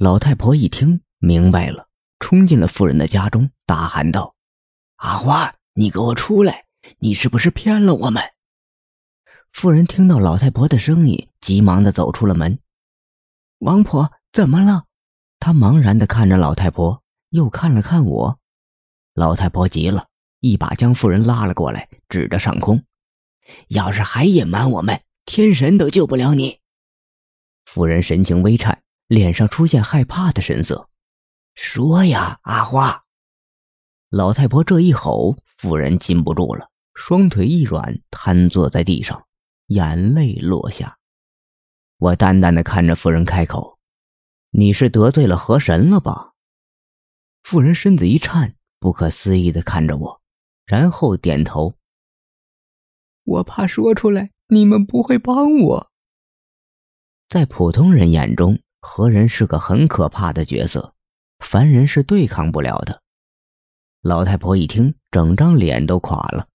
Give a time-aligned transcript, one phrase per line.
[0.00, 1.86] 老太婆一听明白了，
[2.20, 4.34] 冲进了妇人的家中，大喊道
[4.96, 6.64] ：“阿花，你给我出来！
[7.00, 8.22] 你是不是骗了我们？”
[9.52, 12.58] 妇人听到老太婆的声音，急忙的走出了门。
[13.58, 14.84] 王婆，怎么了？
[15.38, 18.38] 她茫然的看着老太婆，又看了看我。
[19.12, 20.06] 老太婆急了，
[20.40, 22.82] 一把将妇人拉了过来，指着上空
[23.68, 26.58] ：“要是还隐瞒我们，天神都救不了你。”
[27.70, 30.88] 妇人神情微颤，脸上出现害怕的神色。
[31.56, 33.02] 说呀，阿花！
[34.08, 39.26] 老太婆这一吼，妇人禁不住了，双腿一软，瘫坐在地上。
[39.66, 40.98] 眼泪落下，
[41.98, 43.80] 我淡淡的看着妇人，开口
[44.50, 46.34] ：“你是得罪了河神了吧？”
[47.42, 50.22] 妇人身子一颤，不可思议的看着我，
[50.66, 51.74] 然后点头
[53.26, 55.90] ：“我怕说出来，你们不会帮我。”
[57.28, 60.94] 在普通人眼中，河人是个很可怕的角色，
[61.38, 63.02] 凡人是对抗不了的。
[64.02, 66.48] 老太婆一听，整张脸都垮了，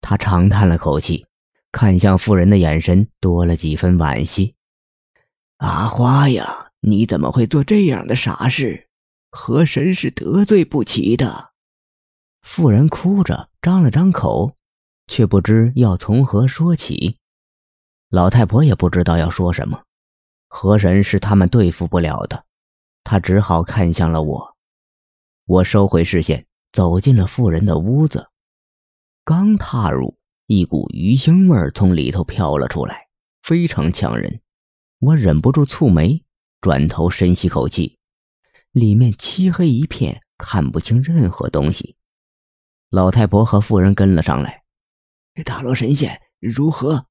[0.00, 1.26] 她长叹了口气。
[1.70, 4.54] 看向妇人的眼神多了几分惋惜。
[5.58, 8.88] 阿花呀，你怎么会做这样的傻事？
[9.30, 11.50] 河神是得罪不起的。
[12.40, 14.56] 妇人哭着张了张口，
[15.08, 17.18] 却不知要从何说起。
[18.08, 19.82] 老太婆也不知道要说什么。
[20.48, 22.44] 河神是他们对付不了的，
[23.04, 24.56] 他只好看向了我。
[25.44, 28.28] 我收回视线，走进了妇人的屋子。
[29.24, 30.18] 刚踏入。
[30.50, 33.08] 一股鱼腥味从里头飘了出来，
[33.42, 34.40] 非常呛人。
[34.98, 36.24] 我忍不住蹙眉，
[36.62, 37.98] 转头深吸口气。
[38.72, 41.98] 里面漆黑一片，看不清任何东西。
[42.88, 44.62] 老太婆和妇人跟了上来。
[45.44, 47.04] 大罗神仙如何？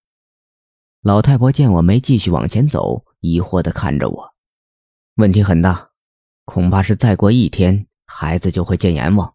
[1.07, 4.35] 老太婆见我没继续往前走，疑惑的看着我。
[5.15, 5.91] 问题很大，
[6.43, 9.33] 恐怕是再过一天，孩子就会见阎王。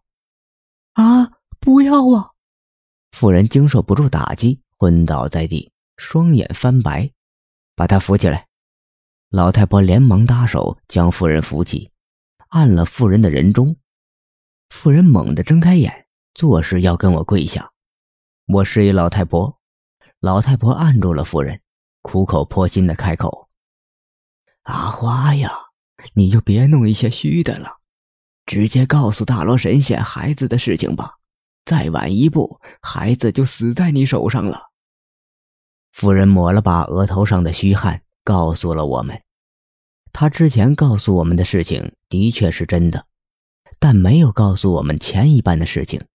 [0.93, 1.31] 啊！
[1.59, 2.29] 不要啊！
[3.11, 7.11] 妇人经受不住打击，昏倒在地，双眼翻白，
[7.75, 8.45] 把她扶起来。
[9.29, 11.89] 老太婆连忙搭手将妇人扶起，
[12.49, 13.75] 按了妇人的人中。
[14.69, 17.71] 妇人猛地睁开眼，作势要跟我跪下。
[18.45, 19.59] 我示意老太婆，
[20.19, 21.59] 老太婆按住了妇人，
[22.03, 23.49] 苦口婆心的开口
[24.63, 25.51] ：“阿花呀，
[26.13, 27.77] 你就别弄一些虚的了，
[28.45, 31.15] 直接告诉大罗神仙孩子的事情吧。”
[31.65, 34.71] 再晚一步，孩子就死在你手上了。
[35.93, 39.23] 夫人抹了把额头上的虚汗，告诉了我们，
[40.11, 43.05] 他之前告诉我们的事情的确是真的，
[43.79, 46.05] 但没有告诉我们前一半的事情。